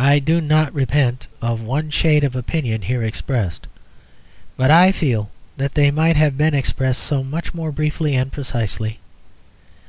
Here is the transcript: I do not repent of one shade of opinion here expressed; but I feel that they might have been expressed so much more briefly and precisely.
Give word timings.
I 0.00 0.18
do 0.18 0.40
not 0.40 0.74
repent 0.74 1.28
of 1.40 1.60
one 1.60 1.88
shade 1.90 2.24
of 2.24 2.34
opinion 2.34 2.82
here 2.82 3.04
expressed; 3.04 3.68
but 4.56 4.72
I 4.72 4.90
feel 4.90 5.30
that 5.56 5.74
they 5.74 5.92
might 5.92 6.16
have 6.16 6.36
been 6.36 6.52
expressed 6.52 7.04
so 7.04 7.22
much 7.22 7.54
more 7.54 7.70
briefly 7.70 8.16
and 8.16 8.32
precisely. 8.32 8.98